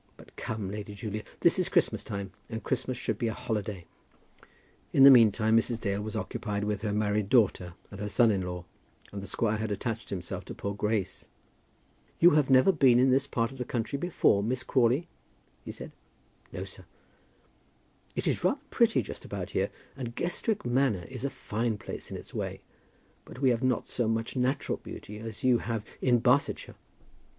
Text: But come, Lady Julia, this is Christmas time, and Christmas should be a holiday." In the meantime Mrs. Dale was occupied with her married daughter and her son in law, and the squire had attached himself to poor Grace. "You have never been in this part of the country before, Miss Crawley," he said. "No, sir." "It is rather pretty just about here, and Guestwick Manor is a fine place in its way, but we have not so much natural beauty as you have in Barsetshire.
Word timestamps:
But 0.17 0.35
come, 0.35 0.71
Lady 0.71 0.95
Julia, 0.95 1.23
this 1.41 1.59
is 1.59 1.69
Christmas 1.69 2.03
time, 2.03 2.31
and 2.49 2.63
Christmas 2.63 2.97
should 2.97 3.19
be 3.19 3.27
a 3.27 3.35
holiday." 3.35 3.85
In 4.93 5.03
the 5.03 5.11
meantime 5.11 5.55
Mrs. 5.55 5.79
Dale 5.79 6.01
was 6.01 6.15
occupied 6.15 6.63
with 6.63 6.81
her 6.81 6.91
married 6.91 7.29
daughter 7.29 7.75
and 7.91 7.99
her 7.99 8.09
son 8.09 8.31
in 8.31 8.41
law, 8.41 8.65
and 9.11 9.21
the 9.21 9.27
squire 9.27 9.57
had 9.57 9.69
attached 9.69 10.09
himself 10.09 10.43
to 10.45 10.55
poor 10.55 10.73
Grace. 10.73 11.27
"You 12.19 12.31
have 12.31 12.49
never 12.49 12.71
been 12.71 12.97
in 12.97 13.11
this 13.11 13.27
part 13.27 13.51
of 13.51 13.59
the 13.59 13.63
country 13.63 13.99
before, 13.99 14.41
Miss 14.41 14.63
Crawley," 14.63 15.07
he 15.63 15.71
said. 15.71 15.91
"No, 16.51 16.63
sir." 16.63 16.85
"It 18.15 18.25
is 18.25 18.43
rather 18.43 18.57
pretty 18.71 19.03
just 19.03 19.23
about 19.23 19.51
here, 19.51 19.69
and 19.95 20.15
Guestwick 20.15 20.65
Manor 20.65 21.05
is 21.09 21.25
a 21.25 21.29
fine 21.29 21.77
place 21.77 22.09
in 22.09 22.17
its 22.17 22.33
way, 22.33 22.61
but 23.23 23.37
we 23.39 23.51
have 23.51 23.61
not 23.63 23.87
so 23.87 24.07
much 24.07 24.35
natural 24.35 24.79
beauty 24.79 25.19
as 25.19 25.43
you 25.43 25.59
have 25.59 25.85
in 26.01 26.17
Barsetshire. 26.21 26.73